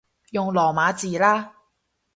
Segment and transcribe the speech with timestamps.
[0.31, 1.53] 用羅馬字啦